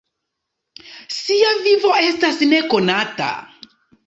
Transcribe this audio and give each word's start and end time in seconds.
Sia 1.17 1.51
vivo 1.67 1.93
estas 2.07 2.43
nekonata. 2.55 3.31